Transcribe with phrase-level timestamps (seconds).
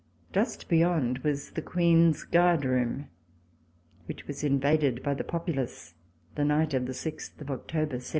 [0.33, 3.05] Just beyond was the Queen's Guard Room,
[4.07, 5.93] which was invaded by the populace
[6.33, 8.09] the night of 6 October 1789.